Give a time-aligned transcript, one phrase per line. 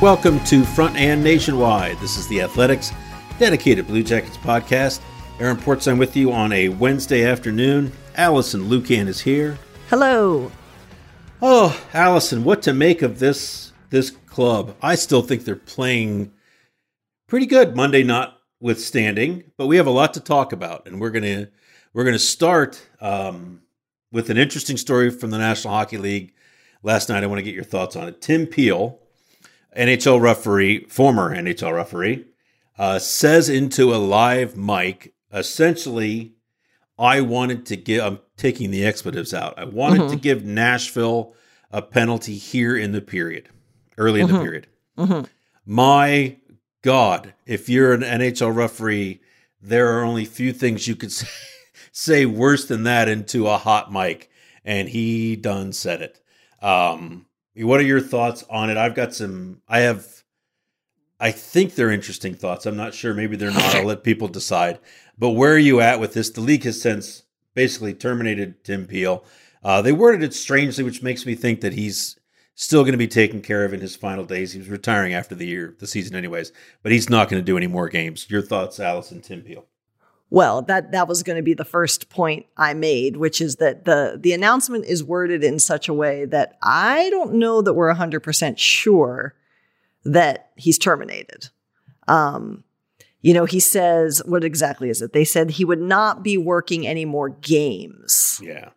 [0.00, 1.98] Welcome to Front and Nationwide.
[1.98, 2.90] This is the Athletics
[3.38, 5.02] dedicated Blue Jackets podcast.
[5.38, 7.92] Aaron Portzline with you on a Wednesday afternoon.
[8.16, 9.58] Alison Lukan is here.
[9.90, 10.50] Hello.
[11.42, 14.74] Oh, Alison, what to make of this this club?
[14.80, 16.32] I still think they're playing
[17.26, 21.48] pretty good Monday notwithstanding, but we have a lot to talk about, and we're gonna
[21.92, 23.60] we're gonna start um,
[24.10, 26.32] with an interesting story from the National Hockey League
[26.82, 27.22] last night.
[27.22, 28.22] I want to get your thoughts on it.
[28.22, 28.98] Tim Peel,
[29.76, 32.24] NHL referee, former NHL referee,
[32.78, 36.32] uh, says into a live mic, essentially,
[36.98, 38.02] I wanted to give.
[38.02, 39.58] I'm taking the expletives out.
[39.58, 41.34] I wanted to give Nashville
[41.70, 43.50] a penalty here in the period,
[44.00, 44.66] early in the period.
[45.66, 46.36] My
[46.82, 49.20] God, if you're an NHL referee,
[49.60, 51.28] there are only few things you could say,
[51.92, 54.30] say worse than that into a hot mic,
[54.64, 56.20] and he done said it.
[56.62, 58.76] Um, what are your thoughts on it?
[58.76, 59.62] I've got some.
[59.68, 60.06] I have.
[61.22, 62.64] I think they're interesting thoughts.
[62.64, 63.12] I'm not sure.
[63.12, 63.74] Maybe they're not.
[63.74, 64.78] I'll let people decide.
[65.18, 66.30] But where are you at with this?
[66.30, 67.24] The league has since
[67.54, 69.22] basically terminated Tim Peel.
[69.62, 72.18] Uh, they worded it strangely, which makes me think that he's
[72.60, 74.52] still going to be taken care of in his final days.
[74.52, 76.52] He was retiring after the year, the season, anyways.
[76.82, 78.26] But he's not going to do any more games.
[78.28, 79.64] Your thoughts, Alison Tim Peel?
[80.28, 83.84] Well, that that was going to be the first point I made, which is that
[83.84, 87.92] the the announcement is worded in such a way that I don't know that we're
[87.92, 89.34] 100% sure
[90.04, 91.48] that he's terminated.
[92.06, 92.62] Um,
[93.22, 95.12] you know, he says, what exactly is it?
[95.12, 98.40] They said he would not be working any more games.
[98.42, 98.70] Yeah,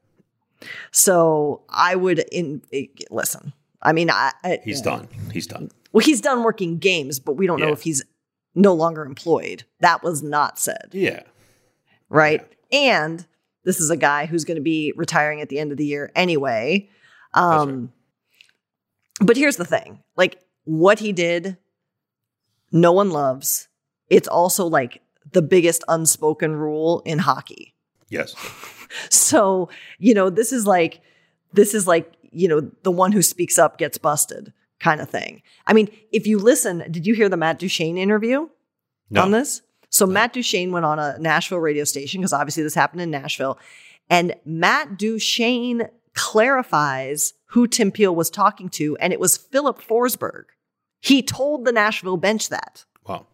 [0.91, 3.53] So I would in eh, listen.
[3.83, 5.07] I mean, I, I he's done.
[5.31, 5.69] He's done.
[5.91, 8.03] Well, he's done working games, but we don't know if he's
[8.55, 9.63] no longer employed.
[9.81, 11.21] That was not said, Yeah,
[12.09, 12.41] right?
[12.71, 13.25] And
[13.63, 16.11] this is a guy who's going to be retiring at the end of the year
[16.15, 16.89] anyway.
[17.33, 17.91] Um,
[19.21, 21.57] But here's the thing like, what he did,
[22.71, 23.67] no one loves.
[24.09, 25.01] It's also like
[25.31, 27.75] the biggest unspoken rule in hockey.
[28.09, 28.35] yes,
[29.09, 31.01] So, you know, this is like,
[31.53, 35.41] this is like, you know, the one who speaks up gets busted kind of thing.
[35.65, 38.49] I mean, if you listen, did you hear the Matt Duchene interview
[39.09, 39.21] no.
[39.21, 39.61] on this?
[39.89, 43.59] So Matt Duchene went on a Nashville radio station because obviously this happened in Nashville.
[44.09, 50.45] And Matt Duchene clarifies who Tim Peel was talking to, and it was Filip Forsberg.
[50.99, 52.85] He told the Nashville bench that.
[53.05, 53.27] Wow.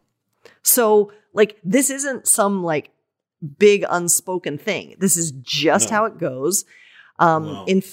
[0.63, 2.91] So, like, this isn't some like
[3.57, 4.95] big unspoken thing.
[4.99, 5.95] This is just No.
[5.95, 6.65] how it goes.
[7.19, 7.65] Um, Wow.
[7.67, 7.83] in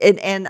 [0.00, 0.48] and, and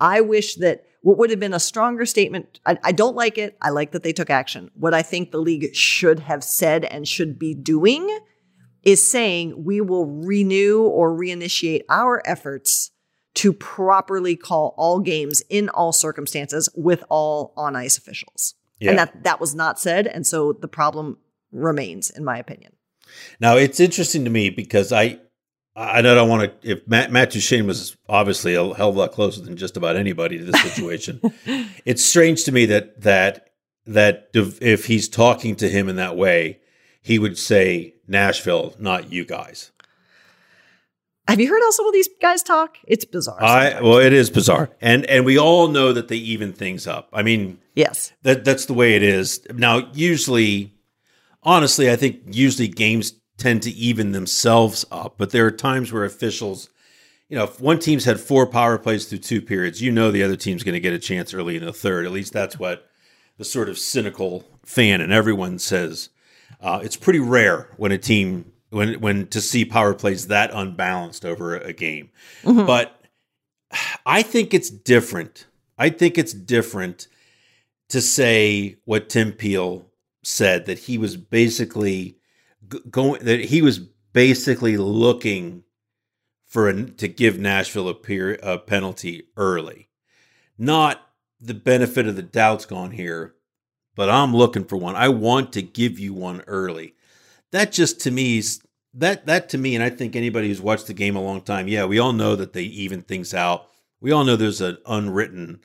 [0.00, 2.60] I wish that what would have been a stronger statement.
[2.66, 3.56] I, I don't like it.
[3.62, 4.70] I like that they took action.
[4.74, 8.18] What I think the league should have said and should be doing
[8.82, 12.90] is saying we will renew or reinitiate our efforts
[13.34, 18.54] to properly call all games in all circumstances with all on ice officials.
[18.80, 18.90] Yeah.
[18.90, 21.18] And that that was not said, and so the problem
[21.50, 22.72] remains, in my opinion.
[23.40, 25.20] Now it's interesting to me because I
[25.76, 26.70] I don't want to.
[26.70, 29.96] If Matt, Matt Duchene was obviously a hell of a lot closer than just about
[29.96, 31.20] anybody to this situation,
[31.84, 33.50] it's strange to me that that
[33.84, 36.60] that if he's talking to him in that way,
[37.02, 39.70] he would say Nashville, not you guys.
[41.28, 42.78] Have you heard how some of these guys talk?
[42.86, 43.42] It's bizarre.
[43.42, 47.08] I well, it is bizarre, and and we all know that they even things up.
[47.12, 49.40] I mean, yes, that that's the way it is.
[49.52, 50.72] Now, usually,
[51.42, 55.16] honestly, I think usually games tend to even themselves up.
[55.18, 56.68] But there are times where officials,
[57.28, 60.22] you know, if one team's had four power plays through two periods, you know the
[60.22, 62.06] other team's going to get a chance early in the third.
[62.06, 62.88] At least that's what
[63.38, 66.10] the sort of cynical fan and everyone says.
[66.60, 71.24] Uh, it's pretty rare when a team when when to see power plays that unbalanced
[71.24, 72.10] over a game.
[72.42, 72.66] Mm-hmm.
[72.66, 73.00] But
[74.04, 75.46] I think it's different.
[75.78, 77.08] I think it's different
[77.88, 79.86] to say what Tim Peel
[80.22, 82.16] said that he was basically
[82.90, 83.78] going that he was
[84.12, 85.64] basically looking
[86.46, 89.88] for a, to give Nashville a, peer, a penalty early.
[90.56, 91.02] Not
[91.40, 93.34] the benefit of the doubt's gone here,
[93.94, 94.96] but I'm looking for one.
[94.96, 96.94] I want to give you one early.
[97.52, 98.62] That just to me is
[98.94, 101.68] that that to me, and I think anybody who's watched the game a long time,
[101.68, 103.66] yeah, we all know that they even things out.
[104.00, 105.60] We all know there's an unwritten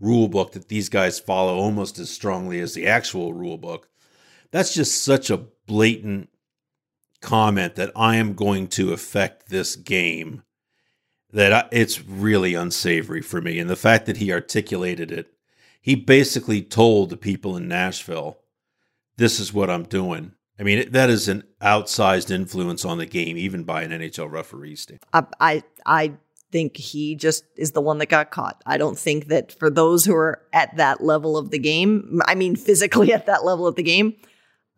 [0.00, 3.88] rule book that these guys follow almost as strongly as the actual rule book.
[4.52, 6.30] That's just such a blatant
[7.20, 10.42] comment that I am going to affect this game
[11.32, 13.58] that I, it's really unsavory for me.
[13.58, 15.32] And the fact that he articulated it,
[15.80, 18.38] he basically told the people in Nashville,
[19.16, 20.32] this is what I'm doing.
[20.58, 24.76] I mean, that is an outsized influence on the game, even by an NHL referee.
[25.12, 26.12] I, I, I
[26.50, 28.62] think he just is the one that got caught.
[28.66, 32.34] I don't think that for those who are at that level of the game, I
[32.34, 34.14] mean, physically at that level of the game,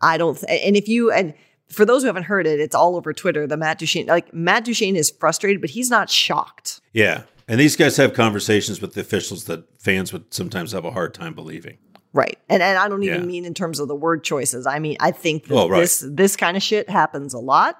[0.02, 0.38] I don't.
[0.38, 1.34] Th- and if you and
[1.70, 3.46] for those who haven't heard it, it's all over Twitter.
[3.46, 6.80] The Matt Duchene, like Matt Duchene is frustrated, but he's not shocked.
[6.92, 7.22] Yeah.
[7.48, 11.14] And these guys have conversations with the officials that fans would sometimes have a hard
[11.14, 11.78] time believing.
[12.12, 12.38] Right.
[12.48, 13.26] And and I don't even yeah.
[13.26, 14.66] mean in terms of the word choices.
[14.66, 15.80] I mean, I think that well, right.
[15.80, 17.78] this this kind of shit happens a lot.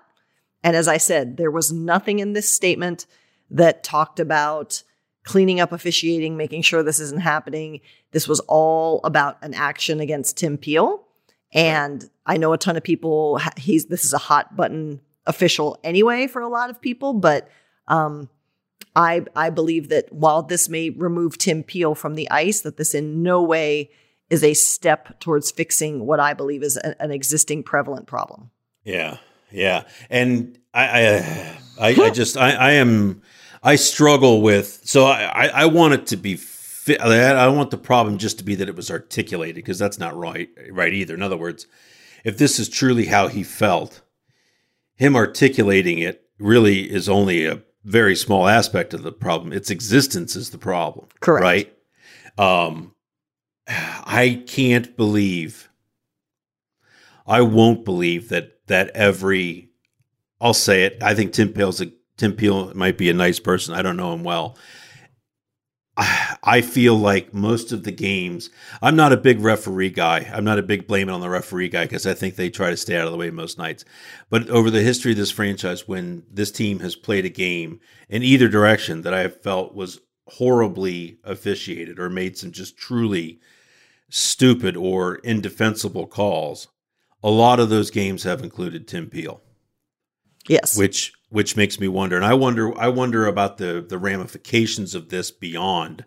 [0.63, 3.07] And as I said, there was nothing in this statement
[3.51, 4.83] that talked about
[5.25, 7.81] cleaning up officiating, making sure this isn't happening.
[8.13, 11.05] This was all about an action against Tim Peel.
[11.53, 16.29] And I know a ton of people, he's, this is a hot button official anyway
[16.29, 17.49] for a lot of people, but,
[17.89, 18.29] um,
[18.95, 22.95] I, I believe that while this may remove Tim Peel from the ice, that this
[22.95, 23.91] in no way
[24.29, 28.51] is a step towards fixing what I believe is a, an existing prevalent problem.
[28.85, 29.19] Yeah,
[29.51, 33.23] yeah, and I, I, I, I just, I, I am,
[33.63, 34.81] I struggle with.
[34.85, 36.39] So I, I want it to be
[36.89, 40.17] I don't want the problem just to be that it was articulated because that's not
[40.17, 41.15] right, right either.
[41.15, 41.67] In other words,
[42.25, 44.03] if this is truly how he felt,
[44.95, 49.53] him articulating it really is only a very small aspect of the problem.
[49.53, 51.07] Its existence is the problem.
[51.21, 51.43] Correct.
[51.43, 51.77] Right.
[52.39, 52.95] Um,
[53.69, 55.71] I can't believe.
[57.27, 59.71] I won't believe that that every.
[60.41, 61.03] I'll say it.
[61.03, 63.75] I think Tim Peel's a Tim Peel might be a nice person.
[63.75, 64.59] I don't know him well.
[65.97, 66.30] I
[66.63, 68.49] feel like most of the games,
[68.81, 70.31] I'm not a big referee guy.
[70.33, 72.71] I'm not a big blame it on the referee guy because I think they try
[72.71, 73.85] to stay out of the way most nights.
[74.31, 78.23] But over the history of this franchise, when this team has played a game in
[78.23, 83.41] either direction that I have felt was horribly officiated or made some just truly
[84.09, 86.69] stupid or indefensible calls,
[87.23, 89.43] a lot of those games have included Tim Peel.
[90.49, 90.77] Yes.
[90.77, 95.11] Which which makes me wonder and I wonder I wonder about the the ramifications of
[95.11, 96.05] this beyond.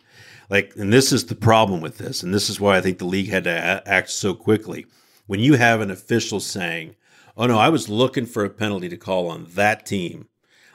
[0.53, 3.05] Like and this is the problem with this and this is why I think the
[3.05, 4.85] league had to act so quickly.
[5.25, 6.95] When you have an official saying,
[7.35, 10.27] "Oh no, I was looking for a penalty to call on that team.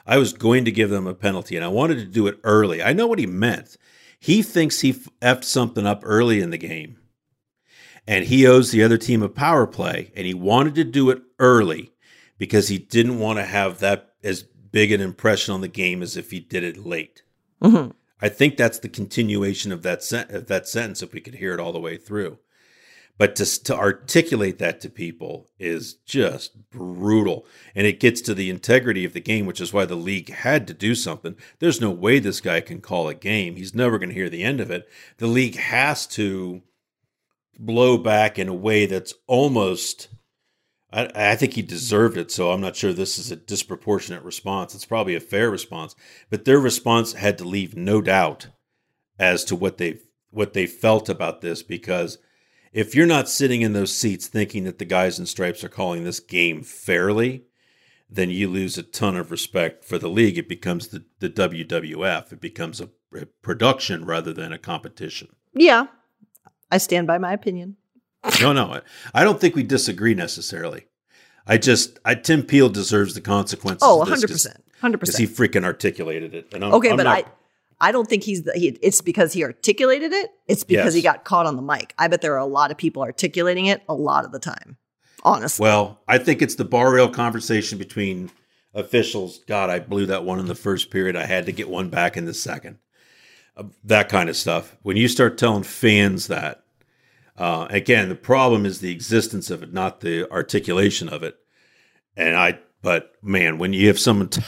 [0.05, 2.83] I was going to give them a penalty and I wanted to do it early."
[2.83, 3.77] I know what he meant.
[4.19, 6.99] He thinks he effed something up early in the game.
[8.05, 11.23] And he owes the other team a power play and he wanted to do it
[11.39, 11.93] early
[12.37, 16.17] because he didn't want to have that as big an impression on the game as
[16.17, 17.23] if he did it late.
[17.63, 17.93] Mm-hmm.
[18.21, 21.03] I think that's the continuation of that sen- of that sentence.
[21.03, 22.39] If we could hear it all the way through,
[23.17, 28.51] but to to articulate that to people is just brutal, and it gets to the
[28.51, 31.37] integrity of the game, which is why the league had to do something.
[31.59, 33.57] There's no way this guy can call a game.
[33.57, 34.89] He's never going to hear the end of it.
[35.19, 36.63] The league has to
[37.59, 40.09] blow back in a way that's almost
[40.93, 42.31] I, I, think he deserved it.
[42.31, 44.75] So I'm not sure this is a disproportionate response.
[44.75, 45.95] It's probably a fair response,
[46.31, 48.49] but their response had to leave no doubt
[49.19, 49.99] as to what they
[50.31, 52.19] what they felt about this because
[52.73, 56.05] if you're not sitting in those seats thinking that the guys in stripes are calling
[56.05, 57.45] this game fairly,
[58.11, 60.39] then you lose a ton of respect for the league.
[60.39, 62.33] It becomes the, the WWF.
[62.33, 65.29] It becomes a, a production rather than a competition.
[65.55, 65.87] Yeah,
[66.71, 67.77] I stand by my opinion.
[68.41, 68.81] No, no,
[69.15, 70.87] I, don't think we disagree necessarily.
[71.47, 73.81] I just, I Tim Peel deserves the consequences.
[73.83, 74.57] Oh, of this 100%.
[74.83, 74.93] 100%.
[74.93, 76.53] because he freaking articulated it.
[76.53, 77.25] And I'm, okay, I'm but not- I
[77.81, 80.31] I don't think he's the, he, it's because he articulated it.
[80.49, 80.95] It's because Yes.
[80.95, 81.95] he got caught on the mic.
[81.97, 84.77] I bet there are a lot of people articulating it a lot of the time.
[85.23, 85.63] Honestly.
[85.63, 88.31] Well, I think it's the bar rail conversation between
[88.75, 89.39] officials.
[89.47, 91.15] God, I blew that one in the first period.
[91.17, 92.79] I had to get one back in the second.
[93.57, 94.77] Uh, that kind of stuff.
[94.83, 96.65] When you start telling fans that,
[97.39, 101.39] uh, again, the problem is the existence of it, not the articulation of it.
[102.17, 104.43] And I, but man, when you have someone, t-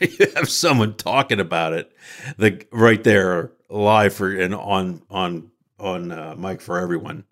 [0.00, 1.92] you have someone talking about it,
[2.38, 7.24] the right there live for and on on on uh, mic for everyone.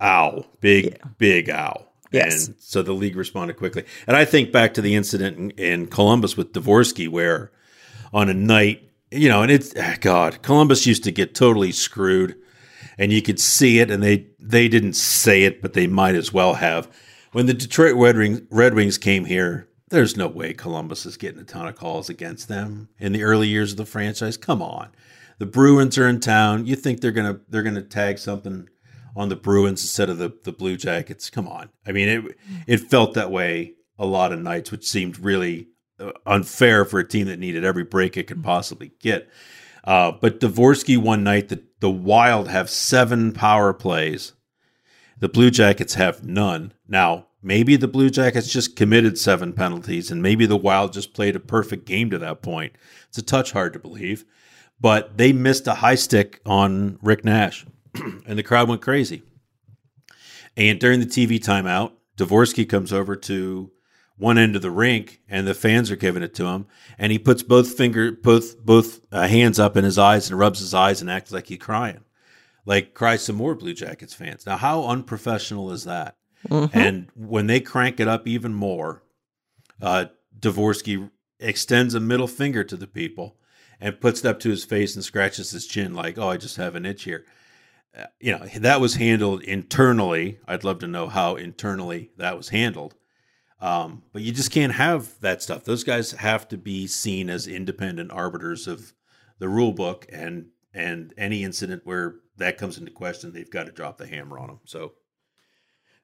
[0.00, 1.86] Ow, big big ow.
[2.10, 2.48] Yes.
[2.48, 3.84] And so the league responded quickly.
[4.06, 7.52] And I think back to the incident in, in Columbus with Devorski, where
[8.12, 12.36] on a night, you know, and it's ah, God, Columbus used to get totally screwed,
[12.98, 16.32] and you could see it, and they they didn't say it, but they might as
[16.32, 16.90] well have.
[17.32, 21.40] When the Detroit Red Wings, Red Wings came here, there's no way Columbus is getting
[21.40, 24.36] a ton of calls against them in the early years of the franchise.
[24.36, 24.88] Come on,
[25.38, 26.66] the Bruins are in town.
[26.66, 28.68] You think they're gonna they're gonna tag something
[29.16, 31.30] on the Bruins instead of the the Blue Jackets?
[31.30, 31.70] Come on.
[31.86, 36.12] I mean, it it felt that way a lot of nights, which seemed really uh,
[36.26, 39.28] unfair for a team that needed every break it could possibly get.
[39.88, 44.34] Uh, but Devorski one night, the the Wild have seven power plays.
[45.18, 46.74] The Blue Jackets have none.
[46.86, 51.36] Now, maybe the Blue Jackets just committed seven penalties, and maybe the Wild just played
[51.36, 52.74] a perfect game to that point.
[53.08, 54.26] It's a touch hard to believe,
[54.78, 57.64] but they missed a high stick on Rick Nash,
[57.94, 59.22] and the crowd went crazy.
[60.54, 63.70] And during the TV timeout, Dvorsky comes over to
[64.18, 66.66] one end of the rink, and the fans are giving it to him,
[66.98, 70.60] and he puts both finger, both both uh, hands up in his eyes and rubs
[70.60, 72.04] his eyes and acts like he's crying
[72.68, 74.44] like cry some more Blue Jackets fans.
[74.46, 76.16] Now, how unprofessional is that?
[76.74, 79.02] And when they crank it up even more,
[79.80, 80.06] uh,
[80.38, 81.10] Devorski
[81.40, 83.38] extends a middle finger to the people
[83.80, 86.58] and puts it up to his face and scratches his chin, like, "Oh, I just
[86.58, 87.24] have an itch here."
[87.98, 90.38] Uh, you know that was handled internally.
[90.46, 92.94] I'd love to know how internally that was handled.
[93.60, 95.64] Um, but you just can't have that stuff.
[95.64, 98.92] Those guys have to be seen as independent arbiters of
[99.38, 103.72] the rule book, and and any incident where that comes into question, they've got to
[103.72, 104.60] drop the hammer on them.
[104.64, 104.92] So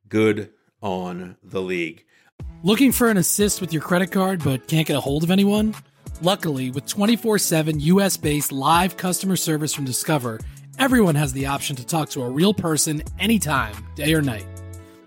[0.08, 2.04] good on the league.
[2.62, 5.74] Looking for an assist with your credit card but can't get a hold of anyone?
[6.22, 10.40] Luckily, with 24 7 US based live customer service from Discover,
[10.78, 14.46] everyone has the option to talk to a real person anytime, day or night.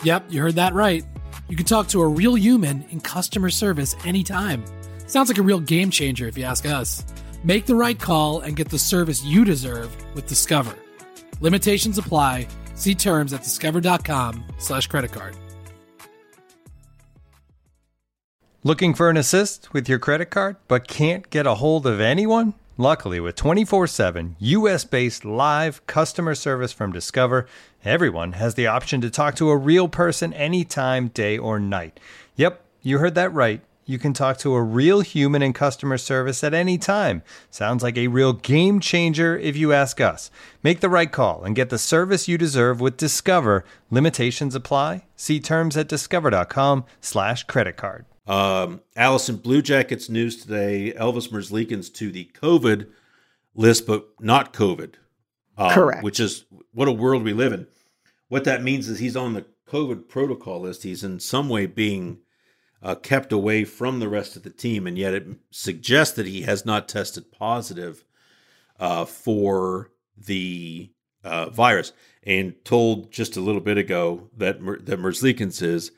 [0.04, 1.04] Yep, you heard that right.
[1.50, 4.66] You can talk to a real human in customer service anytime.
[5.08, 7.06] Sounds like a real game changer if you ask us.
[7.44, 10.76] Make the right call and get the service you deserve with Discover.
[11.40, 12.48] Limitations apply.
[12.76, 15.36] See terms at discover.com slash credit card.
[18.64, 22.54] Looking for an assist with your credit card but can't get a hold of anyone?
[22.76, 27.48] Luckily, with 24 7 US based live customer service from Discover,
[27.88, 32.00] everyone has the option to talk to a real person anytime, day or night.
[32.36, 33.62] Yep, you heard that right.
[33.90, 37.24] You can talk to a real human in customer service at any time.
[37.50, 40.30] Sounds like a real game changer if you ask us.
[40.62, 43.64] Make the right call and get the service you deserve with Discover.
[43.90, 45.06] Limitations apply.
[45.16, 48.06] See terms at discover.com slash credit card.
[48.28, 50.94] Um, Alison, Blue Jackets news today.
[51.00, 52.88] Elvis Merzlikins to the COVID
[53.56, 54.96] list, but not COVID.
[55.58, 56.04] Um, Correct.
[56.04, 57.68] Which is what a world we live in.
[58.30, 60.84] What that means is he's on the COVID protocol list.
[60.84, 62.20] He's in some way being
[62.82, 66.44] uh, kept away from the rest of the team, and yet it suggests that he
[66.44, 68.04] has not tested positive
[68.80, 70.92] uh, for the
[71.24, 71.94] uh, virus.
[72.24, 75.92] And told just a little bit ago that Mer- that Merzlikins is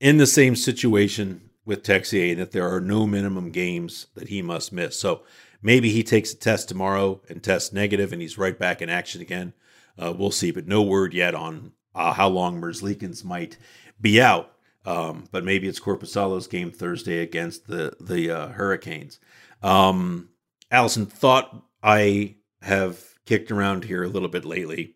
[0.00, 4.72] in the same situation with Texier that there are no minimum games that he must
[4.72, 4.98] miss.
[4.98, 5.22] So
[5.62, 9.22] maybe he takes a test tomorrow and tests negative, and he's right back in action
[9.22, 9.54] again.
[9.98, 13.56] Uh, we'll see, but no word yet on uh, how long Merzlikins might
[14.00, 14.52] be out.
[14.84, 19.18] Um, but maybe it's Korpisalo's game Thursday against the the uh, Hurricanes.
[19.62, 20.28] Um,
[20.70, 24.94] Alison thought I have kicked around here a little bit lately.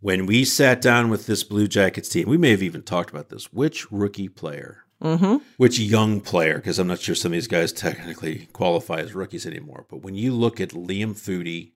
[0.00, 3.28] When we sat down with this Blue Jackets team, we may have even talked about
[3.30, 3.52] this.
[3.52, 5.36] Which rookie player, Mm-hmm.
[5.56, 9.46] which young player, because I'm not sure some of these guys technically qualify as rookies
[9.46, 9.86] anymore.
[9.88, 11.72] But when you look at Liam Foudy,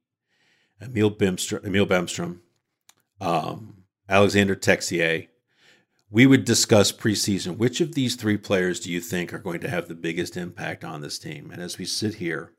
[0.80, 2.38] Emil Bemstrom, Emil Bemstrom,
[3.20, 5.28] um, Alexander Texier.
[6.10, 7.58] We would discuss preseason.
[7.58, 10.82] Which of these three players do you think are going to have the biggest impact
[10.82, 11.50] on this team?
[11.50, 12.52] And as we sit here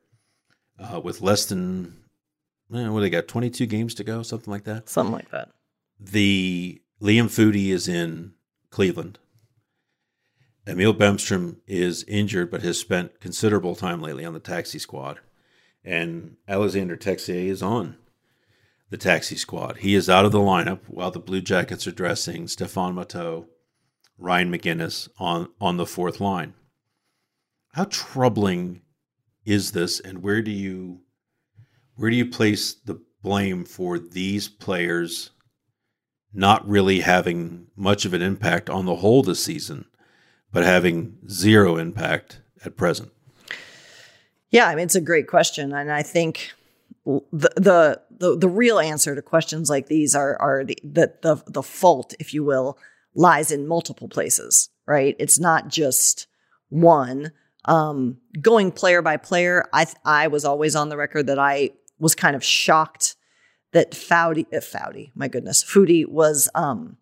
[0.78, 1.96] uh, with less than,
[2.72, 4.88] eh, what they got, 22 games to go, something like that?
[4.88, 5.50] Something like that.
[5.98, 8.34] The Liam Foudy is in
[8.70, 9.18] Cleveland.
[10.66, 15.18] Emil Bemstrom is injured, but has spent considerable time lately on the taxi squad.
[15.84, 17.96] And Alexander Texier is on
[18.90, 19.78] the taxi squad.
[19.78, 23.46] He is out of the lineup while the Blue Jackets are dressing Stefan Matteau,
[24.18, 26.54] Ryan MacInnis on, on the fourth line.
[27.72, 28.82] How troubling
[29.44, 31.00] is this, and where do you
[31.94, 35.30] where do you place the blame for these players
[36.32, 39.84] not really having much of an impact on the whole this season,
[40.50, 43.12] but having zero impact at present?
[44.50, 46.52] Yeah, I mean it's a great question, and I think
[47.32, 51.42] the the the, the real answer to questions like these are are the, the the
[51.46, 52.78] the fault, if you will,
[53.14, 54.70] lies in multiple places.
[54.86, 55.16] Right?
[55.18, 56.26] It's not just
[56.68, 57.32] one.
[57.66, 62.14] Um, going player by player, I I was always on the record that I was
[62.14, 63.16] kind of shocked
[63.72, 66.96] that Foudy, uh, Foudy, my goodness, Foudy was um,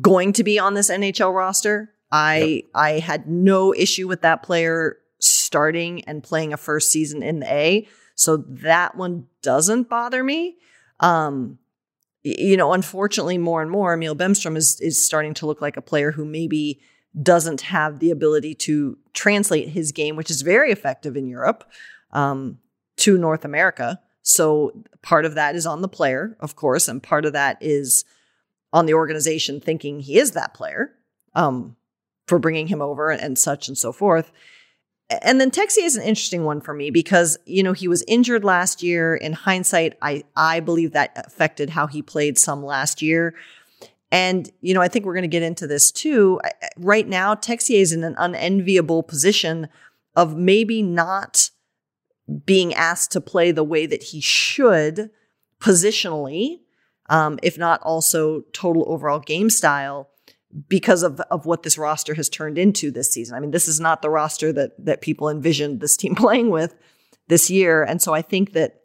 [0.00, 1.92] going to be on this NHL roster.
[2.10, 2.64] I yep.
[2.74, 7.52] I had no issue with that player starting and playing a first season in the
[7.52, 7.88] A.
[8.18, 10.56] So that one doesn't bother me.
[10.98, 11.60] Um,
[12.24, 15.82] you know, unfortunately, more and more, Emil Bemstrom is is starting to look like a
[15.82, 16.80] player who maybe
[17.22, 21.64] doesn't have the ability to translate his game, which is very effective in Europe,
[22.12, 22.58] um,
[22.96, 24.00] to North America.
[24.22, 28.04] So part of that is on the player, of course, and part of that is
[28.72, 30.90] on the organization thinking he is that player
[31.34, 31.76] um,
[32.26, 34.32] for bringing him over and such and so forth.
[35.10, 38.44] And then Texier is an interesting one for me because you know he was injured
[38.44, 39.16] last year.
[39.16, 43.34] In hindsight, I I believe that affected how he played some last year.
[44.12, 46.40] And you know I think we're going to get into this too.
[46.76, 49.68] Right now, Texier is in an unenviable position
[50.14, 51.50] of maybe not
[52.44, 55.10] being asked to play the way that he should
[55.60, 56.58] positionally,
[57.08, 60.10] um, if not also total overall game style
[60.68, 63.36] because of, of what this roster has turned into this season.
[63.36, 66.74] I mean, this is not the roster that that people envisioned this team playing with
[67.28, 67.82] this year.
[67.82, 68.82] And so I think that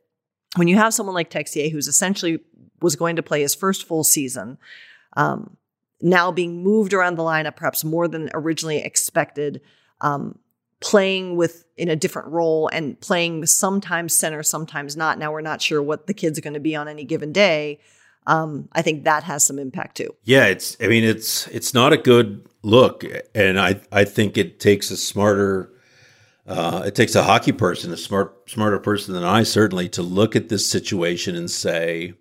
[0.56, 2.40] when you have someone like Texier, who's essentially
[2.82, 4.58] was going to play his first full season,
[5.16, 5.58] um,
[6.02, 9.62] now being moved around the lineup perhaps more than originally expected,
[10.02, 10.38] um,
[10.82, 15.18] playing with in a different role and playing sometimes center, sometimes not.
[15.18, 17.80] Now we're not sure what the kids going to be on any given day
[18.28, 20.16] um, I think that has some impact too.
[20.24, 20.78] Yeah, it's.
[20.82, 23.04] I mean, it's it's not a good look,
[23.36, 25.70] and I I think it takes a smarter.
[26.46, 30.36] Uh, it takes a hockey person, a smart smarter person than I certainly, to look
[30.36, 32.14] at this situation and say,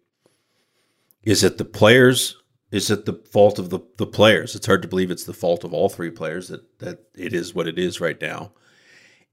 [1.25, 2.37] is it the players?
[2.71, 4.55] Is it the fault of the, the players?
[4.55, 7.55] It's hard to believe it's the fault of all three players that that it is
[7.55, 8.53] what it is right now.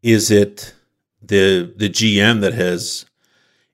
[0.04, 0.74] Is it
[1.22, 3.06] the the GM that has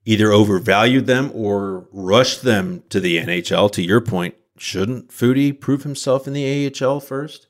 [0.06, 3.72] either overvalued them or rushed them to the NHL.
[3.72, 7.48] To your point, shouldn't Foudy prove himself in the AHL first?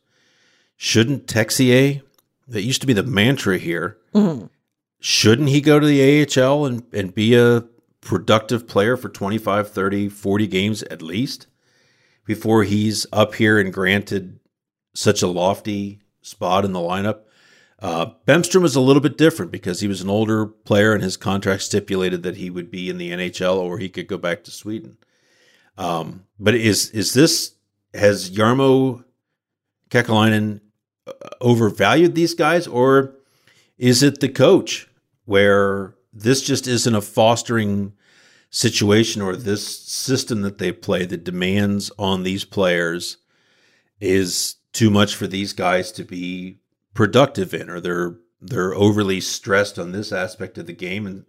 [0.77, 2.01] Shouldn't Texier,
[2.47, 4.47] that used to be the mantra here, mm-hmm.
[4.99, 7.65] shouldn't he go to the AHL and, and be a
[8.01, 11.47] productive player for 25, 30, 40 games at least
[12.25, 14.39] before he's up here and granted
[14.93, 17.21] such a lofty spot in the lineup?
[17.79, 21.17] Uh, Bemstrom was a little bit different because he was an older player and his
[21.17, 24.51] contract stipulated that he would be in the NHL or he could go back to
[24.51, 24.97] Sweden.
[25.77, 27.55] Um, but is is this
[27.93, 29.03] has Jarmo
[29.89, 30.61] Kekalainen
[31.05, 31.11] uh,
[31.41, 33.15] overvalued these guys or
[33.77, 34.87] is it the coach
[35.25, 37.91] where this just isn't a fostering
[38.49, 43.17] situation or this system that they play that demands on these players
[43.99, 46.59] is too much for these guys to be
[46.95, 51.25] productive in, or they're they're overly stressed on this aspect of the game, and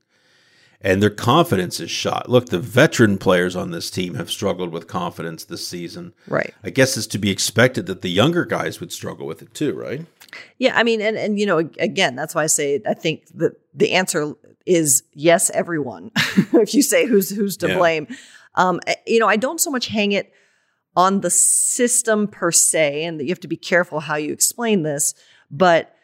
[0.80, 2.30] and their confidence is shot.
[2.30, 6.14] Look, the veteran players on this team have struggled with confidence this season.
[6.28, 6.54] Right.
[6.62, 9.74] I guess it's to be expected that the younger guys would struggle with it too,
[9.74, 10.06] right?
[10.58, 13.52] Yeah, I mean, and and you know, again, that's why I say I think that
[13.74, 16.10] the answer is yes, everyone.
[16.52, 17.78] if you say who's who's to yeah.
[17.78, 18.06] blame,
[18.54, 20.32] um, eh, you know, I don't so much hang it
[20.94, 25.14] on the system per se, and you have to be careful how you explain this.
[25.50, 25.94] But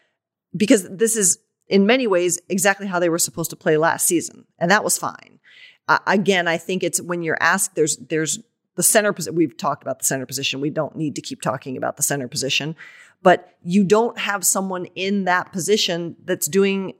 [0.56, 4.44] because this is in many ways exactly how they were supposed to play last season,
[4.58, 5.40] and that was fine.
[5.88, 8.38] Uh, again, I think it's when you're asked, there's there's
[8.76, 9.34] the center position.
[9.34, 10.60] We've talked about the center position.
[10.60, 12.76] We don't need to keep talking about the center position,
[13.22, 16.94] but you don't have someone in that position that's doing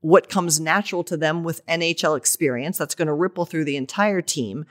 [0.00, 2.78] what comes natural to them with NHL experience.
[2.78, 4.66] That's going to ripple through the entire team.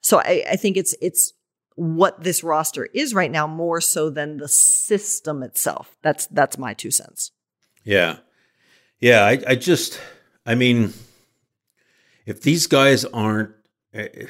[0.00, 1.32] So I, I think it's it's
[1.78, 5.96] what this roster is right now more so than the system itself.
[6.02, 7.30] That's that's my two cents.
[7.84, 8.16] Yeah.
[9.00, 10.00] Yeah, I, I just
[10.44, 10.92] I mean
[12.26, 13.52] if these guys aren't
[13.94, 14.26] eh,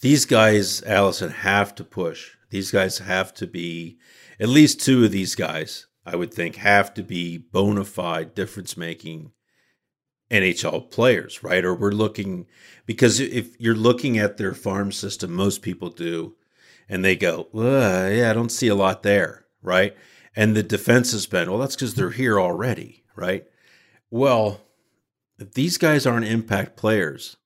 [0.00, 2.32] these guys, Alison, have to push.
[2.50, 3.98] These guys have to be
[4.40, 8.76] at least two of these guys, I would think, have to be bona fide difference
[8.76, 9.32] making
[10.30, 11.64] NHL players, right?
[11.64, 12.46] Or we're looking
[12.84, 16.34] because if you're looking at their farm system, most people do,
[16.88, 19.96] and they go, yeah, I don't see a lot there, right?
[20.34, 23.44] And the defense has been, well, that's because they're here already, right?
[24.10, 24.60] Well,
[25.38, 27.36] if these guys aren't impact players,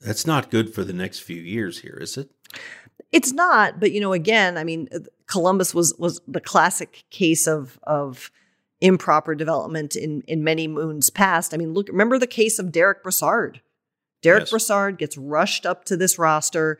[0.00, 2.30] that's not good for the next few years here, is it?
[3.10, 4.88] It's not, but you know, again, I mean,
[5.26, 8.30] Columbus was was the classic case of of
[8.80, 11.52] improper development in in many moons past.
[11.52, 13.60] I mean, look, remember the case of Derek Brassard.
[14.22, 14.50] Derek yes.
[14.50, 16.78] Brassard gets rushed up to this roster,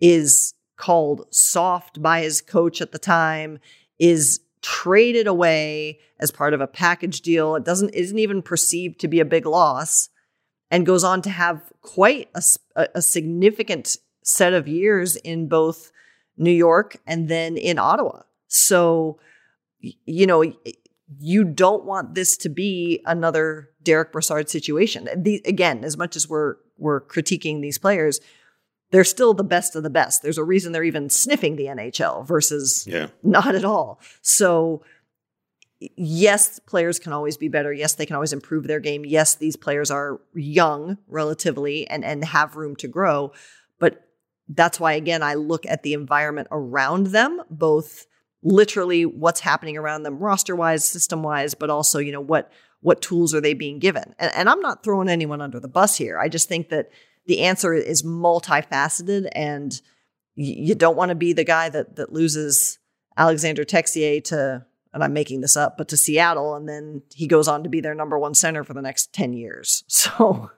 [0.00, 3.58] is called soft by his coach at the time,
[3.98, 7.54] is traded away as part of a package deal.
[7.54, 10.08] It doesn't isn't even perceived to be a big loss,
[10.70, 15.90] and goes on to have quite a, a significant set of years in both
[16.36, 18.22] New York and then in Ottawa.
[18.48, 19.18] So,
[19.80, 20.42] you know,
[21.18, 25.08] you don't want this to be another Derek Brassard situation.
[25.16, 28.20] The, again, as much as we're we're critiquing these players,
[28.90, 30.22] they're still the best of the best.
[30.22, 33.08] There's a reason they're even sniffing the NHL versus yeah.
[33.22, 34.00] not at all.
[34.22, 34.82] So
[35.96, 37.72] yes, players can always be better.
[37.72, 39.04] Yes, they can always improve their game.
[39.04, 43.32] Yes, these players are young relatively and and have room to grow,
[43.78, 44.06] but
[44.48, 48.06] that's why again I look at the environment around them both
[48.42, 52.50] literally what's happening around them roster wise, system wise, but also, you know, what
[52.82, 54.14] what tools are they being given?
[54.18, 56.18] And, and I'm not throwing anyone under the bus here.
[56.18, 56.90] I just think that
[57.26, 59.78] the answer is multifaceted and
[60.34, 62.78] you don't want to be the guy that that loses
[63.16, 67.46] Alexander Texier to and I'm making this up, but to Seattle, and then he goes
[67.48, 69.84] on to be their number one center for the next 10 years.
[70.10, 70.50] So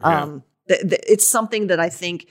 [0.00, 2.28] um, th- th- it's something that I think,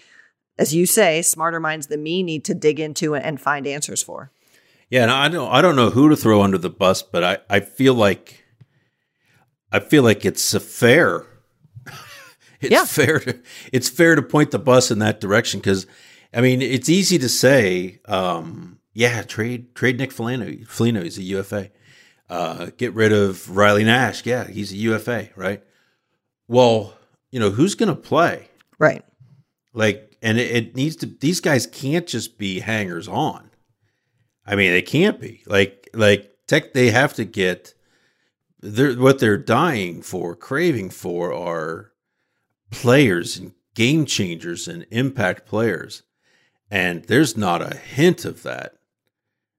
[0.57, 4.31] as you say, smarter minds than me need to dig into and find answers for.
[4.89, 7.37] Yeah, and I don't I don't know who to throw under the bus, but I,
[7.49, 8.45] I feel like
[9.71, 11.25] I feel like it's a fair.
[12.61, 12.85] it's yeah.
[12.85, 13.39] fair to
[13.71, 15.87] it's fair to point the bus in that direction because
[16.33, 20.65] I mean it's easy to say, um, yeah, trade trade Nick Foligno.
[20.67, 21.71] Foligno, he's a UFA.
[22.29, 24.25] Uh, get rid of Riley Nash.
[24.25, 25.63] Yeah, he's a UFA, right?
[26.47, 26.95] Well,
[27.31, 29.03] you know who's going to play, right?
[29.73, 31.07] Like, and it, it needs to.
[31.07, 33.44] These guys can't just be hangers on
[34.45, 36.73] I mean, it can't be like like tech.
[36.73, 37.73] They have to get.
[38.61, 41.91] They're, what they're dying for, craving for, are
[42.71, 46.03] players and game changers and impact players,
[46.71, 48.77] and there's not a hint of that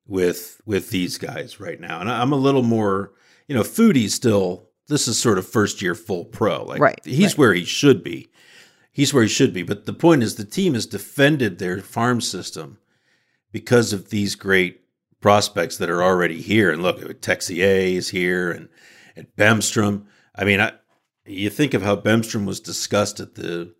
[0.07, 2.01] with with these guys right now.
[2.01, 3.13] And I'm a little more,
[3.49, 4.65] you know, Foudy's still.
[4.89, 6.63] This is sort of first year full pro.
[6.63, 7.39] Like right, he's right.
[7.39, 8.31] where he should be.
[8.93, 9.65] He's where he should be.
[9.65, 12.79] But the point is, the team has defended their farm system
[13.57, 14.83] because of these great
[15.23, 16.71] prospects that are already here.
[16.71, 18.69] And look, Texier is here and,
[19.17, 20.05] and Bemstrom.
[20.35, 20.73] I mean, I,
[21.25, 23.75] you think of how Bemstrom was discussed at the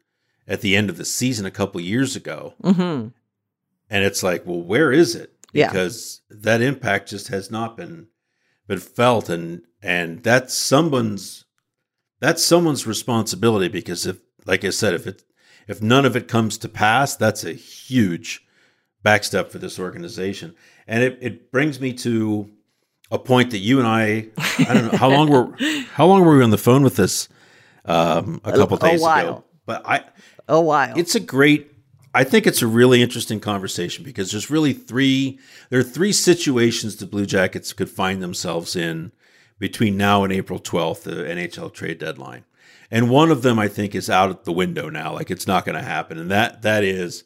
[0.49, 3.09] at the end of the season a couple years ago, mm-hmm.
[3.91, 5.35] and it's like, well, where is it?
[5.53, 5.69] Yeah.
[5.69, 8.07] Because that impact just has not been
[8.67, 11.45] been felt, and and that's someone's
[12.19, 13.69] that's someone's responsibility.
[13.69, 15.23] Because if, like I said, if it
[15.69, 18.46] if none of it comes to pass, that's a huge
[19.07, 20.55] backstep for this organization.
[20.89, 22.51] And it, it brings me to
[23.11, 25.57] a point that you and I, I don't know how long were
[25.93, 27.29] how long were we on the phone with this
[27.85, 29.45] um, a couple a, days a ago.
[29.65, 30.05] But I
[30.49, 30.99] a while.
[30.99, 31.73] It's a great
[32.13, 35.39] I think it's a really interesting conversation because there's really three
[35.71, 39.13] there are three situations the Blue Jackets could find themselves in
[39.59, 42.45] between now and April 12th, the NHL trade deadline.
[42.91, 45.77] And one of them I think is out the window now, like it's not going
[45.77, 46.19] to happen.
[46.19, 47.25] And that that is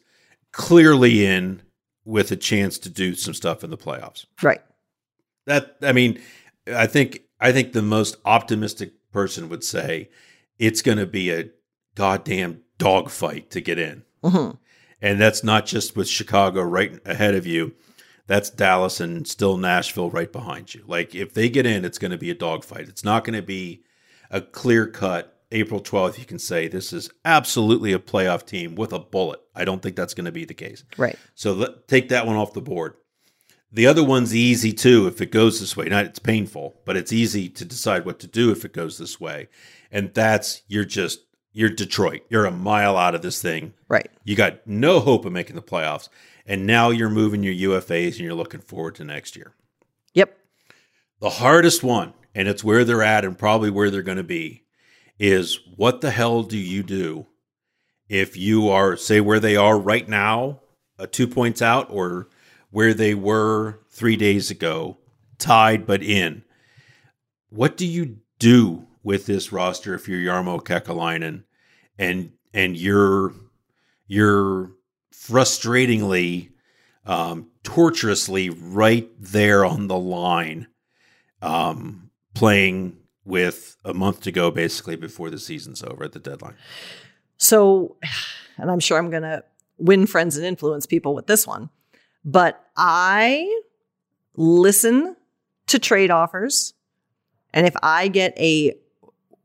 [0.51, 1.61] clearly in
[2.05, 4.25] with a chance to do some stuff in the playoffs.
[4.41, 4.61] Right.
[5.45, 6.19] That I mean,
[6.67, 10.09] I think I think the most optimistic person would say
[10.57, 11.49] it's going to be a
[11.95, 14.03] goddamn dogfight to get in.
[14.23, 14.57] Mm-hmm.
[15.01, 17.73] And that's not just with Chicago right ahead of you.
[18.27, 20.83] That's Dallas and still Nashville right behind you.
[20.87, 22.87] Like if they get in, it's going to be a dogfight.
[22.87, 23.83] It's not going to be
[24.29, 28.93] a clear cut April 12th, you can say this is absolutely a playoff team with
[28.93, 29.41] a bullet.
[29.55, 30.83] I don't think that's going to be the case.
[30.97, 31.17] Right.
[31.35, 32.95] So let, take that one off the board.
[33.71, 35.85] The other one's easy too if it goes this way.
[35.85, 39.19] Not it's painful, but it's easy to decide what to do if it goes this
[39.19, 39.47] way.
[39.91, 41.21] And that's you're just
[41.53, 42.21] you're Detroit.
[42.29, 43.73] You're a mile out of this thing.
[43.87, 44.09] Right.
[44.23, 46.09] You got no hope of making the playoffs.
[46.45, 49.53] And now you're moving your UFAs and you're looking forward to next year.
[50.13, 50.37] Yep.
[51.19, 54.63] The hardest one, and it's where they're at and probably where they're going to be,
[55.21, 57.27] is what the hell do you do
[58.09, 60.59] if you are, say, where they are right now,
[60.97, 62.27] uh, two points out, or
[62.71, 64.97] where they were three days ago,
[65.37, 66.43] tied but in?
[67.49, 71.43] What do you do with this roster if you're Jarmo Kekalainen
[71.99, 73.33] and and you're
[74.07, 74.71] you're
[75.13, 76.49] frustratingly
[77.05, 80.67] um, torturously right there on the line
[81.43, 82.97] um, playing
[83.31, 86.55] with a month to go basically before the season's over at the deadline
[87.37, 87.95] So,
[88.57, 89.41] and I'm sure I'm going to
[89.77, 91.69] win friends and influence people with this one,
[92.25, 93.49] but I
[94.35, 95.15] listen
[95.67, 96.73] to trade offers.
[97.53, 98.75] And if I get a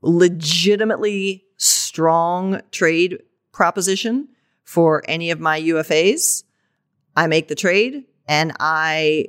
[0.02, 3.22] legitimately strong trade
[3.52, 4.28] proposition
[4.64, 6.42] for any of my UFAs,
[7.14, 9.28] I make the trade and I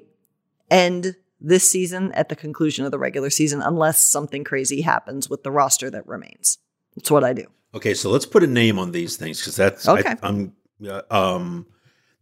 [0.72, 5.44] end this season at the conclusion of the regular season unless something crazy happens with
[5.44, 6.58] the roster that remains.
[6.96, 7.46] That's what I do.
[7.76, 10.10] okay so let's put a name on these things because that's Okay.
[10.10, 10.54] I, i'm
[10.88, 11.68] uh, um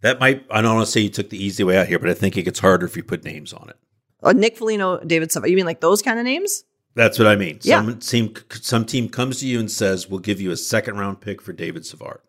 [0.02, 2.10] that might i don't want to say you took the easy way out here but
[2.10, 3.78] i think it gets harder if you put names on it
[4.24, 5.50] Uh, Nick Foligno, David Savard.
[5.52, 6.64] You mean like those kind of names?
[6.96, 7.60] That's what I mean.
[7.62, 7.78] Yeah.
[7.82, 8.34] Some team,
[8.72, 11.54] some team comes to you and says, "We'll give you a second round pick for
[11.54, 12.22] David Savard."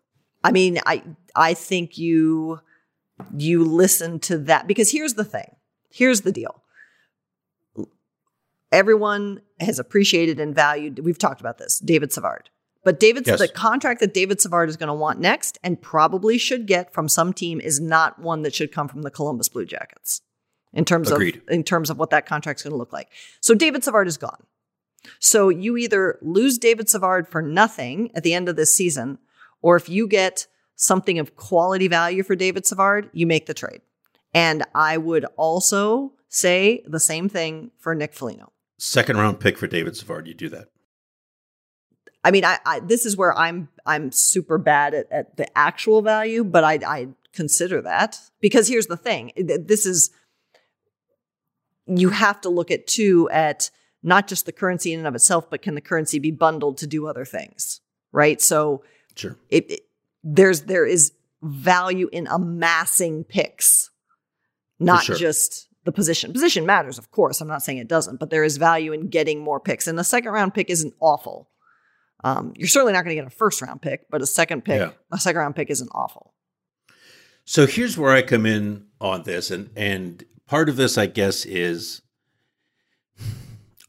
[0.43, 1.01] I mean, I
[1.35, 2.59] I think you
[3.35, 5.55] you listen to that because here's the thing.
[5.89, 6.61] Here's the deal.
[8.71, 10.99] Everyone has appreciated and valued.
[10.99, 12.49] We've talked about this, David Savard.
[12.83, 13.39] But David, Yes.
[13.39, 17.09] the contract that David Savard is going to want next, and probably should get from
[17.09, 20.21] some team, is not one that should come from the Columbus Blue Jackets.
[20.73, 21.37] In terms Agreed.
[21.37, 23.09] of in terms of what that contract's going to look like.
[23.41, 24.43] So David Savard is gone.
[25.19, 29.17] So you either lose David Savard for nothing at the end of this season,
[29.61, 33.81] or if you get something of quality value for David Savard, you make the trade.
[34.33, 38.51] And I would also say the same thing for Nick Foligno.
[38.77, 40.27] Second round pick for David Savard.
[40.27, 40.67] You do that.
[42.23, 46.01] I mean, I, I this is where I'm I'm super bad at, at the actual
[46.01, 50.11] value, but I I consider that because here's the thing: this is
[51.85, 53.69] you have to look at too at
[54.03, 56.87] not just the currency in and of itself, but can the currency be bundled to
[56.87, 58.41] do other things, right?
[58.41, 58.83] So
[59.15, 59.35] Sure.
[59.49, 59.83] it, it-
[60.23, 63.89] there's there is value in amassing picks,
[64.79, 65.15] not sure.
[65.15, 66.33] just the position.
[66.33, 67.39] Position matters, of course.
[67.41, 69.87] I'm not saying it doesn't, but there is value in getting more picks.
[69.87, 71.49] And a second round pick isn't awful.
[72.25, 74.79] Um, you're certainly not going to get a first round pick, but a second pick,
[74.81, 74.91] Yeah.
[75.13, 76.33] a second round pick isn't awful.
[77.45, 81.45] So here's where I come in on this, and and part of this, I guess,
[81.45, 82.01] is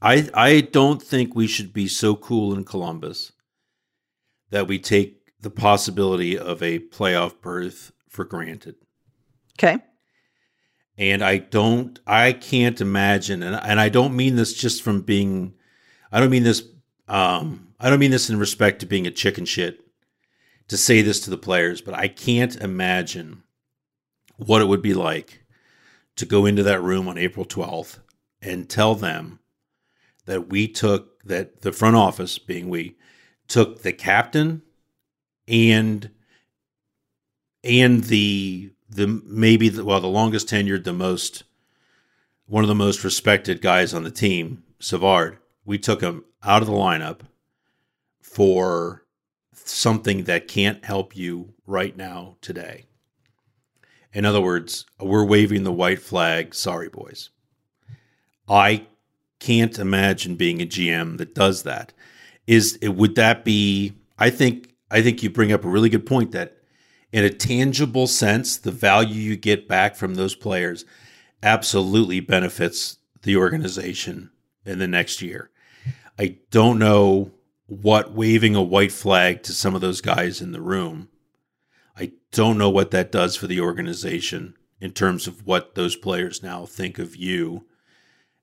[0.01, 3.33] I I don't think we should be so cool in Columbus
[4.51, 8.77] that we take the possibility of a playoff berth for granted.
[9.59, 9.79] Okay.
[10.99, 15.55] And I don't, I can't imagine, and and I don't mean this just from being,
[16.11, 16.65] I don't mean this,
[17.07, 19.81] um, I don't mean this in respect to being a chicken shit
[20.67, 23.45] to say this to the players, but I can't imagine
[24.37, 25.45] what it would be like
[26.17, 28.01] to go into that room on April twelfth
[28.43, 29.39] and tell them
[30.27, 32.97] that we took that the front office, being we,
[33.47, 34.63] took the captain
[35.47, 36.11] and
[37.65, 41.45] and the the maybe the, well the longest tenured the most
[42.47, 46.69] one of the most respected guys on the team Savard we took him out of
[46.69, 47.21] the lineup
[48.23, 49.05] for
[49.53, 52.85] something that can't help you right now today.
[54.13, 57.31] In other words we're waving the white flag sorry boys.
[58.49, 58.87] I
[59.39, 61.93] can't imagine being a gm that does that.
[62.47, 66.07] Is it would that be i think i think you bring up a really good
[66.07, 66.58] point that
[67.13, 70.85] in a tangible sense, the value you get back from those players
[71.43, 74.31] absolutely benefits the organization
[74.65, 75.51] in the next year.
[76.19, 77.31] I don't know
[77.67, 81.09] what waving a white flag to some of those guys in the room.
[81.97, 86.43] I don't know what that does for the organization in terms of what those players
[86.43, 87.67] now think of you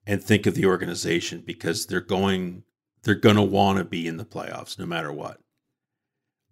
[0.05, 2.63] and think of the organization because they're going
[3.03, 5.39] they're going to want to be in the playoffs no matter what.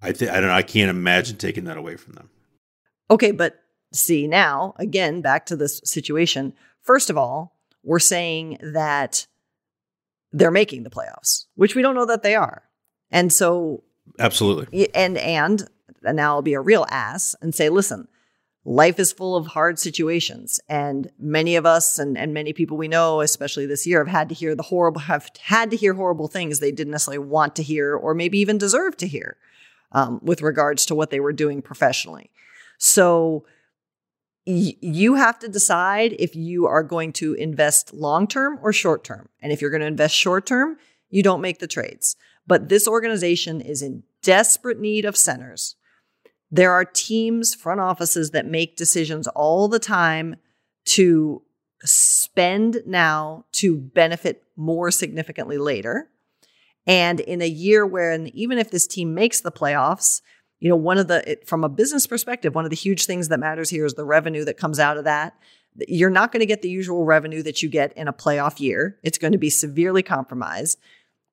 [0.03, 0.55] I think I don't know.
[0.55, 2.29] I can't imagine taking that away from them.
[3.09, 3.59] Okay, but
[3.91, 6.53] see now, again, back to this situation.
[6.81, 9.27] First of all, we're saying that
[10.31, 12.63] they're making the playoffs, which we don't know that they are.
[13.11, 13.83] And so
[14.19, 14.89] Absolutely.
[14.93, 15.67] And and
[16.03, 18.07] and now I'll be a real ass and say, listen,
[18.65, 22.87] life is full of hard situations and many of us and, and many people we
[22.87, 26.29] know especially this year have had to hear the horrible have had to hear horrible
[26.29, 29.35] things they didn't necessarily want to hear or maybe even deserve to hear
[29.93, 32.29] um, with regards to what they were doing professionally.
[32.77, 33.45] So
[34.45, 39.03] y- you have to decide if you are going to invest long term or short
[39.03, 40.77] term and if you're going to invest short term
[41.13, 42.15] you don't make the trades.
[42.47, 45.75] But this organization is in desperate need of centers.
[46.49, 50.37] There are teams, front offices that make decisions all the time
[50.85, 51.43] to
[51.83, 56.09] spend now to benefit more significantly later.
[56.85, 60.21] And in a year where, even if this team makes the playoffs,
[60.59, 63.39] you know, one of the, from a business perspective, one of the huge things that
[63.39, 65.37] matters here is the revenue that comes out of that.
[65.87, 68.99] You're not going to get the usual revenue that you get in a playoff year.
[69.03, 70.79] It's going to be severely compromised.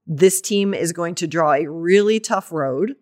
[0.07, 2.97] This team is going to draw a really tough road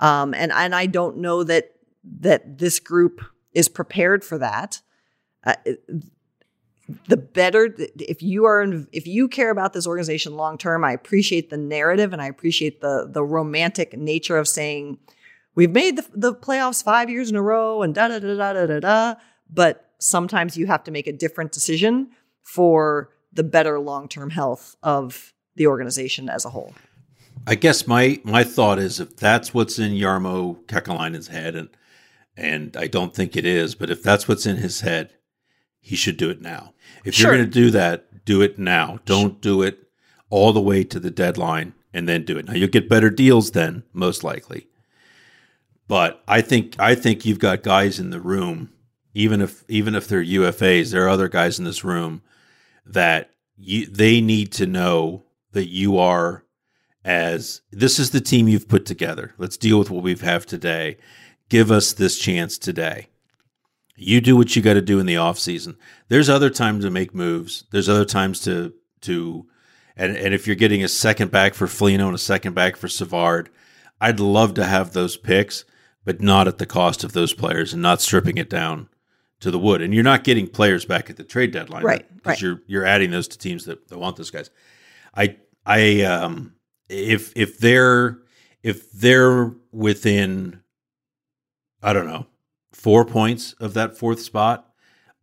[0.00, 1.72] um, and and I don't know that
[2.20, 3.20] that this group
[3.52, 4.80] is prepared for that.
[5.44, 5.54] Uh,
[7.08, 11.50] the better if you are if you care about this organization long term, I appreciate
[11.50, 14.98] the narrative and I appreciate the the romantic nature of saying
[15.54, 18.66] we've made the, the playoffs five years in a row and da da da da
[18.66, 19.14] da da.
[19.48, 22.10] But sometimes you have to make a different decision
[22.42, 26.74] for the better long term health of the organization as a whole.
[27.46, 31.68] I guess my my thought is if that's what's in Jarmo Kekalainen's head, and
[32.36, 35.12] and I don't think it is, but if that's what's in his head,
[35.80, 36.74] he should do it now.
[37.04, 37.30] If sure.
[37.30, 39.00] you're going to do that, do it now.
[39.04, 39.88] Don't do it
[40.28, 42.46] all the way to the deadline and then do it.
[42.46, 44.68] Now you'll get better deals then, most likely.
[45.88, 48.70] But I think I think you've got guys in the room,
[49.12, 52.22] even if even if they're UFAs, there are other guys in this room
[52.86, 56.44] that you, they need to know that you are
[57.04, 59.34] as this is the team you've put together.
[59.36, 60.96] Let's deal with what we've have today.
[61.48, 63.08] Give us this chance today.
[64.00, 65.76] You do what you got to do in the off season.
[66.08, 67.64] There's other times to make moves.
[67.70, 69.46] There's other times to to
[69.96, 72.88] and and if you're getting a second back for Foligno and a second back for
[72.88, 73.50] Savard,
[74.00, 75.64] I'd love to have those picks,
[76.04, 78.88] but not at the cost of those players and not stripping it down
[79.40, 79.82] to the wood.
[79.82, 82.06] And you're not getting players back at the trade deadline, right?
[82.14, 82.42] Because right.
[82.42, 84.50] you're you're adding those to teams that, that want those guys.
[85.14, 85.36] I
[85.66, 86.54] I um
[86.88, 88.18] if if they're
[88.62, 90.62] if they're within
[91.82, 92.26] I don't know,
[92.72, 94.70] four points of that fourth spot,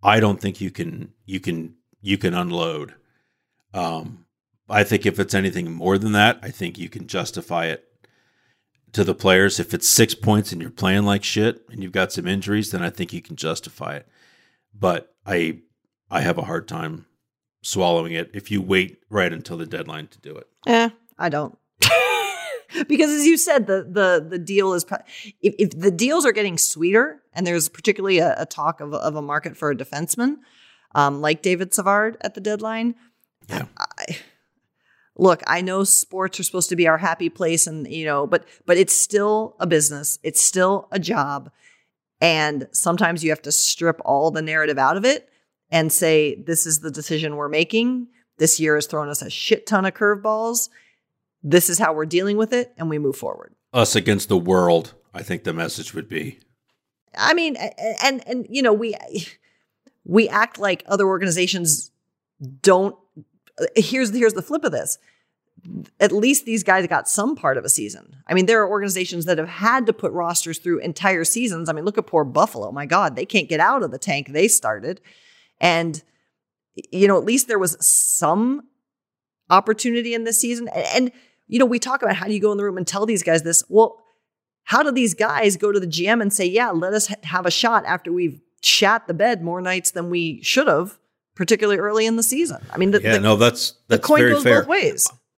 [0.03, 2.95] I don't think you can you can you can unload.
[3.73, 4.25] Um,
[4.69, 7.85] I think if it's anything more than that, I think you can justify it
[8.93, 9.59] to the players.
[9.59, 12.81] If it's six points and you're playing like shit and you've got some injuries, then
[12.81, 14.07] I think you can justify it.
[14.73, 15.59] But I
[16.09, 17.05] I have a hard time
[17.61, 20.47] swallowing it if you wait right until the deadline to do it.
[20.65, 21.57] Yeah, I don't.
[22.87, 24.85] Because as you said, the the the deal is
[25.41, 29.15] if, if the deals are getting sweeter, and there's particularly a, a talk of, of
[29.15, 30.37] a market for a defenseman
[30.95, 32.95] um, like David Savard at the deadline.
[33.47, 33.65] Yeah.
[33.77, 34.17] I,
[35.15, 38.45] look, I know sports are supposed to be our happy place, and you know, but
[38.65, 40.19] but it's still a business.
[40.23, 41.51] It's still a job,
[42.19, 45.29] and sometimes you have to strip all the narrative out of it
[45.69, 49.65] and say, "This is the decision we're making." This year has thrown us a shit
[49.65, 50.69] ton of curveballs
[51.49, 53.55] this is how we're dealing with it, and we move forward.
[53.73, 56.39] Us against the world, I think the message would be.
[57.17, 57.55] I mean,
[58.03, 58.95] and and you know, we
[60.03, 61.91] we act like other organizations
[62.61, 62.95] don't.
[63.75, 64.97] Here's here's the flip of this.
[65.99, 68.17] At least these guys got some part of a season.
[68.27, 71.67] I mean, there are organizations that have had to put rosters through entire seasons.
[71.67, 72.71] I mean, look at poor Buffalo.
[72.71, 75.01] My God, they can't get out of the tank they started.
[75.59, 76.01] And,
[76.91, 78.67] you know, at least there was some
[79.49, 80.69] opportunity in this season.
[80.69, 81.11] And,
[81.47, 83.23] you know, we talk about how do you go in the room and tell these
[83.23, 83.63] guys this?
[83.69, 84.03] Well,
[84.63, 87.51] how do these guys go to the GM and say, yeah, let us have a
[87.51, 90.97] shot after we've shat the bed more nights than we should have,
[91.35, 92.57] particularly early in the season?
[92.71, 94.61] I mean, the, yeah, the, no, that's, that's the coin very goes fair.
[94.61, 95.07] both ways.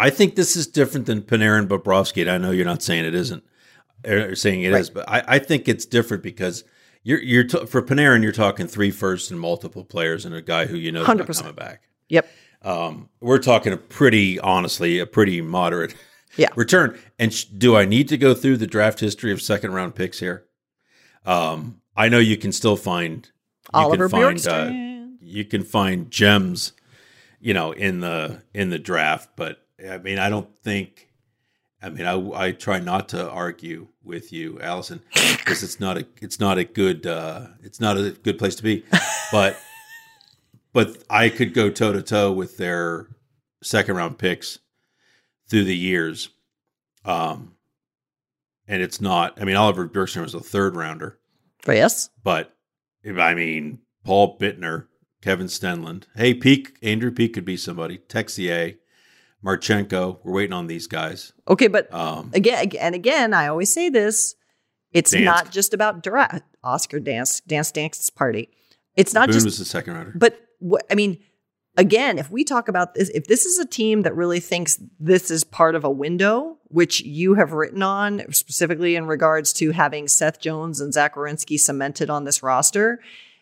[0.00, 2.22] I think this is different than Panarin Bobrovsky.
[2.22, 3.44] And I know you're not saying it isn't,
[4.06, 4.80] or saying it right.
[4.80, 6.64] is, but I, I, think it's different because
[7.02, 10.66] you're you're t- for Panarin you're talking three firsts and multiple players and a guy
[10.66, 11.82] who you know is coming back.
[12.08, 12.28] Yep.
[12.62, 15.94] Um, we're talking a pretty honestly a pretty moderate
[16.36, 16.48] yeah.
[16.56, 16.98] return.
[17.18, 20.18] And sh- do I need to go through the draft history of second round picks
[20.18, 20.46] here?
[21.26, 26.10] Um, I know you can still find you Oliver can find, uh, you can find
[26.10, 26.72] gems,
[27.40, 29.30] you know, in the in the draft.
[29.36, 31.08] But I mean, I don't think.
[31.82, 36.06] I mean, I, I try not to argue with you, Alison, because it's not a
[36.20, 38.84] it's not a good uh, it's not a good place to be.
[39.32, 39.56] But
[40.72, 43.06] but I could go toe to toe with their
[43.62, 44.58] second round picks
[45.48, 46.30] through the years.
[47.04, 47.52] Um,
[48.66, 49.40] and it's not.
[49.40, 51.18] I mean, Oliver Bjorkstrand was a third rounder.
[51.64, 52.10] But yes.
[52.24, 52.56] But
[53.04, 54.86] if- I mean, Paul Bittner,
[55.22, 56.04] Kevin Stenlund.
[56.16, 57.98] Hey, Peeke, Andrew Peeke could be somebody.
[57.98, 58.76] Texier,
[59.44, 60.18] Marchenko.
[60.22, 61.32] We're waiting on these guys.
[61.48, 64.34] Okay, but Um, again and again, I always say this:
[64.92, 65.24] it's Dansk.
[65.24, 66.42] not just about draft.
[66.62, 68.50] Oscar Dansk Dance Dance party.
[68.96, 70.12] It's not Boone just was the second rounder.
[70.14, 71.18] But what I mean,
[71.76, 75.30] again, if we talk about this, if this is a team that really thinks this
[75.30, 80.06] is part of a window, which you have written on specifically in regards to having
[80.06, 83.00] Seth Jones and Zach Werenski cemented on this roster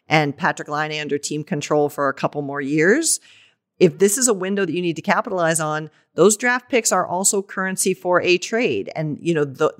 [0.09, 3.18] and Patrik Laine under team control for a couple more years.
[3.78, 7.06] If this is a window that you need to capitalize on, those draft picks are
[7.06, 8.90] also currency for a trade.
[8.96, 9.72] And, you know, the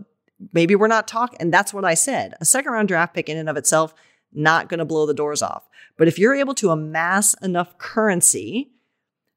[0.53, 2.35] maybe we're not talking, and that's what I said.
[2.41, 3.93] A second round draft pick in and of itself,
[4.33, 5.69] not going to blow the doors off.
[5.97, 8.71] But if you're able to amass enough currency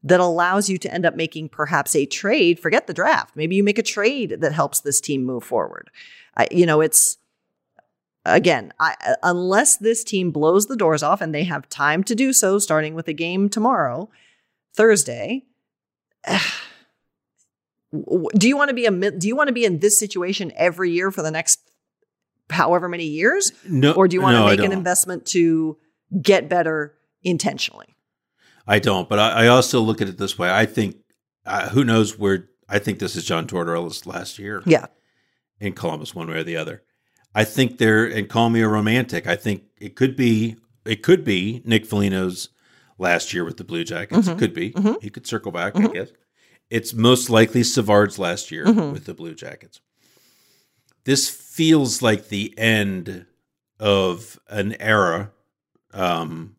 [0.03, 3.36] that allows you to end up making perhaps a trade, forget the draft.
[3.36, 5.89] Maybe you make a trade that helps this team move forward.
[6.36, 7.18] I, you know, it's
[8.26, 12.34] again, I, unless this team blows the doors off and they have time to do
[12.34, 14.09] so, starting with a game tomorrow,
[14.76, 15.44] Thursday.
[17.94, 20.92] Do you want to be a do you want to be in this situation every
[20.92, 21.60] year for the next
[22.50, 23.52] however many years?
[23.68, 25.78] No, or do you want no, to make an investment to
[26.22, 27.88] get better intentionally?
[28.66, 30.50] I don't, but I, I also look at it this way.
[30.50, 30.98] I think
[31.46, 32.48] uh, who knows where.
[32.70, 34.86] I think this is John Tortorella's last year Yeah.
[35.60, 36.84] in Columbus, one way or the other.
[37.36, 39.28] I think they're and call me a romantic.
[39.28, 40.56] I think it could be
[40.86, 42.48] it could be Nick Foligno's
[43.02, 44.28] last year with the Blue Jackets.
[44.28, 44.72] It could be.
[44.72, 45.02] Mm-hmm.
[45.02, 45.76] He could circle back.
[45.76, 45.93] I mm-hmm.
[45.93, 46.12] guess
[46.70, 49.82] it's most likely Savard's last year with the Blue Jackets.
[51.04, 53.26] This feels like the end
[53.80, 55.32] of an era.
[55.93, 56.56] Um,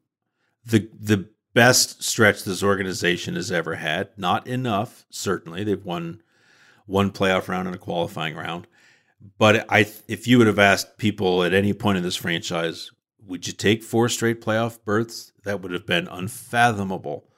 [0.67, 4.11] the the best stretch this organization has ever had.
[4.17, 5.65] Not enough, certainly.
[5.65, 6.23] They've won
[6.87, 8.67] one playoff round and a qualifying round.
[9.39, 12.91] But I, if you would have asked people at any point in this franchise,
[13.27, 15.33] would you take four straight playoff berths?
[15.45, 17.29] That would have been unfathomable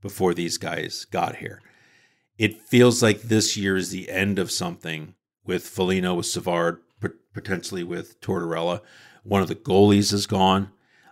[0.00, 1.62] before these guys got here.
[2.38, 5.14] It feels like this year is the end of something
[5.44, 6.80] with Foligno, with Savard,
[7.32, 8.80] potentially with Tortorella.
[9.22, 10.70] One of the goalies is gone.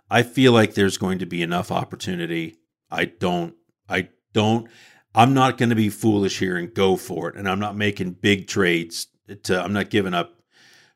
[0.09, 2.57] I feel like there's going to be enough opportunity.
[2.91, 3.55] I don't,
[3.89, 4.67] I don't,
[5.15, 7.35] I'm not going to be foolish here and go for it.
[7.35, 9.07] And I'm not making big trades
[9.43, 10.42] to, I'm not giving up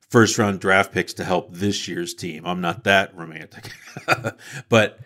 [0.09, 2.45] first round draft picks to help this year's team.
[2.45, 3.71] I'm not that romantic,
[4.69, 4.99] but,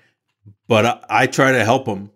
[0.68, 2.12] but I, I try to help them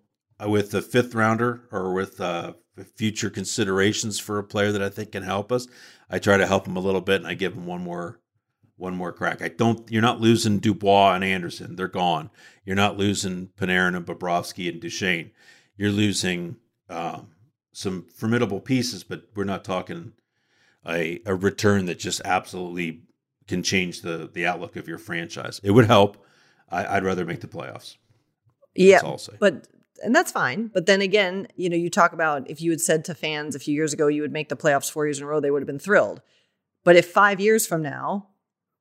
[0.45, 2.53] with the fifth rounder or with uh,
[2.95, 5.67] future considerations for a player that I think can help us.
[6.09, 8.19] I try to help them a little bit and I give them one more
[8.77, 9.41] one more crack.
[9.41, 9.89] I don't.
[9.89, 12.29] You're not losing Dubois and Anderson; they're gone.
[12.65, 15.31] You're not losing Panarin and Bobrovsky and Duchene.
[15.77, 16.57] You're losing
[16.89, 17.29] um,
[17.71, 20.13] some formidable pieces, but we're not talking
[20.87, 23.01] a a return that just absolutely
[23.47, 25.59] can change the the outlook of your franchise.
[25.63, 26.23] It would help.
[26.69, 27.97] I, I'd rather make the playoffs.
[28.75, 29.67] Yeah, all but
[30.03, 30.67] and that's fine.
[30.67, 33.59] But then again, you know, you talk about if you had said to fans a
[33.59, 35.61] few years ago you would make the playoffs four years in a row, they would
[35.61, 36.21] have been thrilled.
[36.83, 38.27] But if five years from now,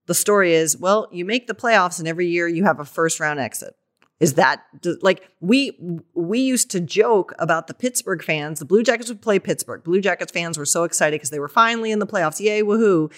[0.06, 3.20] the story is, well, you make the playoffs and every year you have a first
[3.20, 3.74] round exit.
[4.20, 4.64] Is that
[5.02, 5.76] like we
[6.14, 8.60] we used to joke about the Pittsburgh fans?
[8.60, 9.82] The Blue Jackets would play Pittsburgh.
[9.82, 12.40] Blue Jackets fans were so excited because they were finally in the playoffs.
[12.40, 13.12] Yay, woohoo!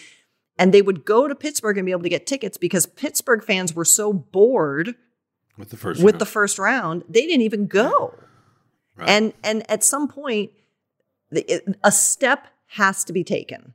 [0.59, 3.74] And they would go to Pittsburgh and be able to get tickets because Pittsburgh fans
[3.74, 4.94] were so bored
[5.59, 6.20] With the first with round.
[6.20, 8.14] the first round, they didn't even go.
[8.97, 9.09] Right.
[9.09, 10.51] And and at some point,
[11.84, 13.74] a step has to be taken.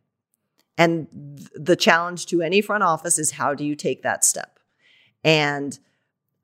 [0.78, 1.08] And
[1.38, 4.58] th- the challenge to any front office is how do you take that step?
[5.24, 5.78] And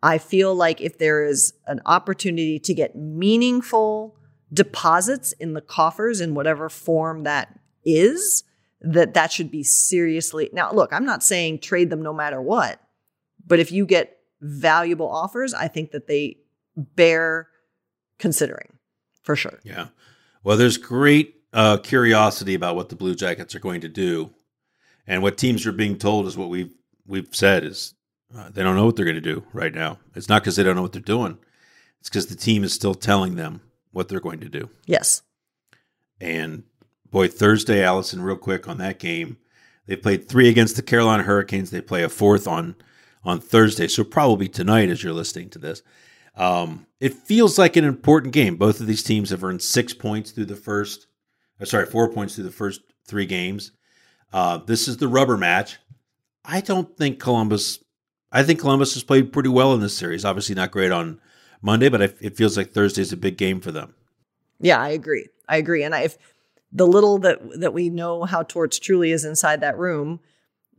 [0.07, 4.15] I feel like if there is an opportunity to get meaningful
[4.53, 8.45] deposits in the coffers in whatever form that is,
[8.79, 10.49] that that should be seriously.
[10.53, 12.79] Now, look, I'm not saying trade them no matter what,
[13.45, 16.37] but if you get valuable offers, I think that they
[16.77, 17.49] bear
[18.17, 18.77] considering
[19.23, 19.59] for sure.
[19.63, 19.87] Yeah.
[20.41, 24.29] Well, there's great uh, curiosity about what the Blue Jackets are going to do,
[25.05, 26.71] and what teams are being told is what we've
[27.05, 27.93] we've said is
[28.35, 29.99] uh, they don't know what they're going to do right now.
[30.15, 31.37] It's not because they don't know what they're doing;
[31.99, 33.61] it's because the team is still telling them
[33.91, 34.69] what they're going to do.
[34.85, 35.21] Yes.
[36.19, 36.63] And
[37.09, 39.37] boy, Thursday, Alison, real quick on that game,
[39.85, 41.71] they played three against the Carolina Hurricanes.
[41.71, 42.75] They play a fourth on
[43.23, 45.81] on Thursday, so probably tonight as you're listening to this.
[46.35, 48.55] Um, it feels like an important game.
[48.55, 51.07] Both of these teams have earned six points through the first,
[51.59, 53.71] uh, sorry, four points through the first three games.
[54.31, 55.77] Uh, this is the rubber match.
[56.45, 57.79] I don't think Columbus.
[58.31, 60.25] I think Columbus has played pretty well in this series.
[60.25, 61.19] Obviously, not great on
[61.61, 63.95] Monday, but it feels like Thursday is a big game for them.
[64.59, 65.27] Yeah, I agree.
[65.47, 65.83] I agree.
[65.83, 66.17] And I, if
[66.71, 70.19] the little that that we know how Torts truly is inside that room,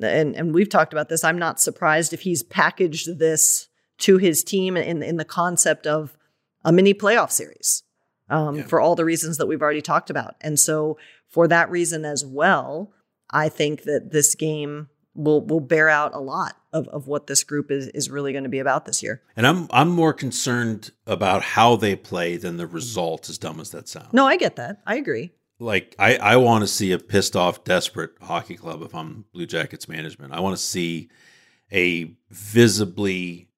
[0.00, 3.68] and and we've talked about this, I'm not surprised if he's packaged this
[3.98, 6.16] to his team in in the concept of
[6.64, 7.82] a mini playoff series.
[8.30, 8.62] Um, yeah.
[8.64, 10.34] For all the reasons that we've already talked about.
[10.42, 12.92] And so, for that reason as well,
[13.30, 14.88] I think that this game
[15.18, 18.44] will will bear out a lot of, of what this group is is really going
[18.44, 19.20] to be about this year.
[19.36, 23.70] And I'm I'm more concerned about how they play than the result, as dumb as
[23.70, 24.12] that sounds.
[24.12, 24.80] No, I get that.
[24.86, 25.32] I agree.
[25.58, 29.46] Like I, I want to see a pissed off, desperate hockey club if I'm Blue
[29.46, 30.32] Jackets management.
[30.32, 31.10] I want to see
[31.72, 33.48] a visibly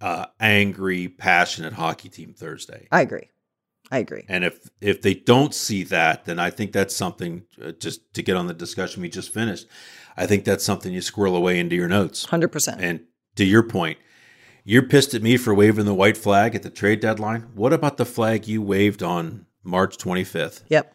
[0.00, 2.86] uh, angry, passionate hockey team Thursday.
[2.92, 3.28] I agree.
[3.90, 4.24] I agree.
[4.28, 8.22] And if if they don't see that, then I think that's something uh, just to
[8.22, 9.66] get on the discussion we just finished.
[10.16, 12.26] I think that's something you squirrel away into your notes.
[12.26, 12.76] 100%.
[12.78, 13.00] And
[13.36, 13.98] to your point,
[14.64, 17.48] you're pissed at me for waving the white flag at the trade deadline.
[17.54, 20.62] What about the flag you waved on March 25th?
[20.68, 20.94] Yep.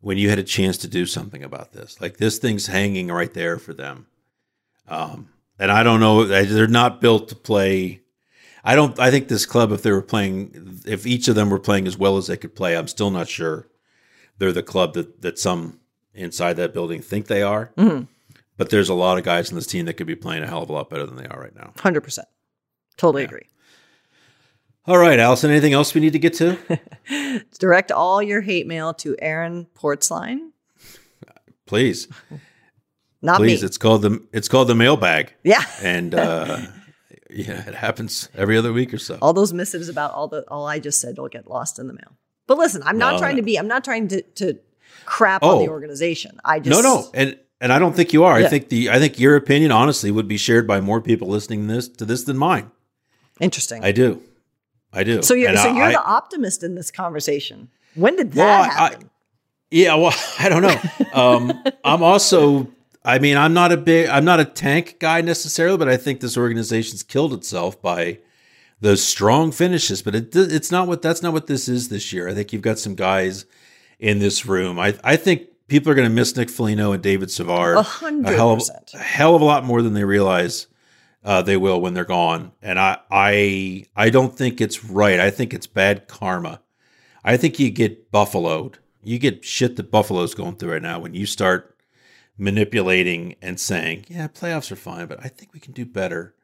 [0.00, 2.00] When you had a chance to do something about this.
[2.00, 4.06] Like this thing's hanging right there for them.
[4.88, 8.02] Um, and I don't know, they're not built to play.
[8.64, 11.60] I don't, I think this club, if they were playing, if each of them were
[11.60, 13.68] playing as well as they could play, I'm still not sure
[14.38, 15.80] they're the club that, that some
[16.14, 17.72] inside that building think they are.
[17.76, 18.04] Mm-hmm.
[18.56, 20.62] But there's a lot of guys in this team that could be playing a hell
[20.62, 21.72] of a lot better than they are right now.
[21.76, 22.18] 100%.
[22.96, 23.28] Totally yeah.
[23.28, 23.48] agree.
[24.86, 26.58] All right, Alison, anything else we need to get to?
[27.58, 30.50] Direct all your hate mail to Aaron Portzline.
[31.66, 32.08] Please.
[33.22, 33.66] Not Please, me.
[33.66, 35.32] it's called the it's called the mailbag.
[35.42, 35.64] Yeah.
[35.82, 36.58] and uh
[37.30, 39.18] yeah, it happens every other week or so.
[39.22, 41.94] All those missives about all the all I just said will get lost in the
[41.94, 42.18] mail.
[42.46, 44.58] But listen, I'm not no, trying to be I'm not trying to to
[45.06, 45.52] crap oh.
[45.52, 45.72] on the oh.
[45.72, 46.38] organization.
[46.44, 47.10] I just No, no.
[47.14, 48.38] And and I don't think you are.
[48.38, 48.46] Yeah.
[48.46, 51.66] I think the I think your opinion, honestly, would be shared by more people listening
[51.66, 52.70] to this to this than mine.
[53.40, 53.82] Interesting.
[53.82, 54.22] I do,
[54.92, 55.22] I do.
[55.22, 57.70] So you're and so I, you're I, the optimist in this conversation.
[57.94, 59.04] When did that well, happen?
[59.04, 59.10] I,
[59.70, 60.78] yeah, well, I don't know.
[61.14, 62.68] Um, I'm also.
[63.06, 66.20] I mean, I'm not a big, I'm not a tank guy necessarily, but I think
[66.20, 68.20] this organization's killed itself by
[68.80, 70.00] those strong finishes.
[70.00, 72.28] But it, it's not what that's not what this is this year.
[72.28, 73.46] I think you've got some guys
[73.98, 74.78] in this room.
[74.78, 77.82] I, I think people are going to miss Nick Foligno and David Savard a
[78.32, 78.62] hell of
[78.92, 80.66] a hell of a lot more than they realize
[81.24, 82.52] uh, they will when they're gone.
[82.62, 85.18] And I, I, I don't think it's right.
[85.18, 86.60] I think it's bad karma.
[87.24, 88.78] I think you get buffaloed.
[89.02, 91.76] You get shit that Buffalo's going through right now when you start
[92.36, 96.34] manipulating and saying, "Yeah, playoffs are fine, but I think we can do better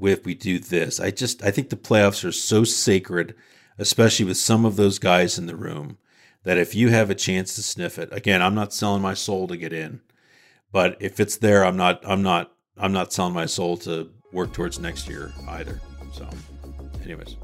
[0.00, 3.34] if we do this." I just, I think the playoffs are so sacred,
[3.78, 5.98] especially with some of those guys in the room
[6.44, 9.46] that if you have a chance to sniff it, again, I'm not selling my soul
[9.48, 10.00] to get in,
[10.72, 14.52] but if it's there, I'm not, I'm not, I'm not selling my soul to work
[14.52, 15.80] towards next year either.
[16.12, 16.28] So,
[17.04, 17.36] anyways,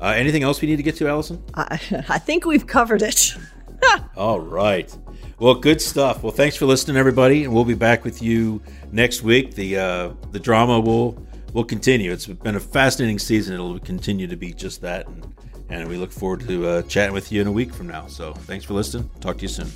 [0.00, 1.42] uh, anything else we need to get to, Alison?
[1.54, 3.34] I, I think we've covered it.
[4.16, 4.94] All right.
[5.38, 6.22] Well, good stuff.
[6.22, 9.54] Well, thanks for listening, everybody, and we'll be back with you next week.
[9.54, 12.12] The uh, the drama will will continue.
[12.12, 13.54] It's been a fascinating season.
[13.54, 15.06] It'll continue to be just that.
[15.08, 15.34] And,
[15.74, 18.06] and we look forward to uh, chatting with you in a week from now.
[18.06, 19.10] So thanks for listening.
[19.20, 19.70] Talk to you soon.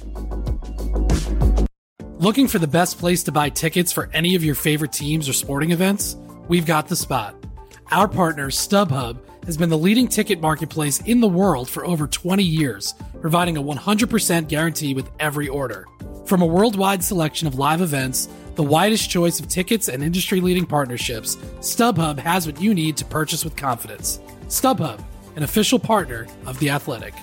[2.18, 5.32] Looking for the best place to buy tickets for any of your favorite teams or
[5.32, 6.16] sporting events?
[6.48, 7.34] We've got the spot.
[7.90, 12.42] Our partner, StubHub, has been the leading ticket marketplace in the world for over 20
[12.42, 15.86] years, providing a 100% guarantee with every order.
[16.26, 20.66] From a worldwide selection of live events, the widest choice of tickets, and industry leading
[20.66, 24.20] partnerships, StubHub has what you need to purchase with confidence.
[24.48, 25.02] StubHub
[25.38, 27.14] an official partner of The Athletic.